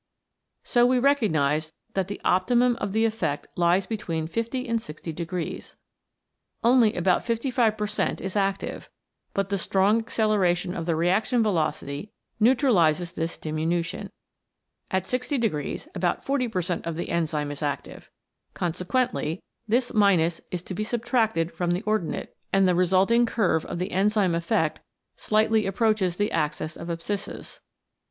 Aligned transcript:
So 0.63 0.83
we 0.87 0.97
recognise 0.97 1.73
that 1.93 2.07
the 2.07 2.19
optimum 2.25 2.75
of 2.77 2.91
the 2.91 3.05
effect 3.05 3.45
lies 3.55 3.85
between 3.85 4.25
50 4.25 4.67
and 4.67 4.81
60 4.81 5.11
degrees. 5.13 5.75
Only 6.63 6.95
about 6.95 7.23
55 7.23 7.77
per 7.77 7.85
cent 7.85 8.19
is 8.19 8.35
active, 8.35 8.89
but 9.35 9.49
the 9.49 9.59
strong 9.59 9.99
acceleration 9.99 10.73
of 10.75 10.87
the 10.87 10.95
reaction 10.95 11.43
velocity 11.43 12.11
neutralises 12.39 13.11
this 13.11 13.37
diminution. 13.37 14.09
At 14.89 15.05
60 15.05 15.37
degrees 15.37 15.87
about 15.93 16.25
40 16.25 16.47
per 16.47 16.63
cent 16.63 16.83
of 16.87 16.95
the 16.95 17.09
enzyme 17.09 17.51
is 17.51 17.61
active. 17.61 18.09
Consequently, 18.55 19.43
this 19.67 19.93
minus 19.93 20.41
is 20.49 20.63
to 20.63 20.73
be 20.73 20.83
subtracted 20.83 21.51
from 21.51 21.69
the 21.69 21.83
ordinate, 21.83 22.35
104 22.51 22.55
CATALYSIS 22.55 22.55
AND 22.55 22.65
THE 22.67 22.73
ENZYMES 22.73 22.73
and 22.73 22.77
the 22.79 22.81
resulting 22.81 23.25
curve 23.27 23.65
of 23.65 23.77
the 23.77 23.91
enzyme 23.91 24.33
effect 24.33 24.79
slightly 25.15 25.67
approaches 25.67 26.15
the 26.15 26.31
axis 26.31 26.75
of 26.75 26.87
abscissas. 26.87 27.59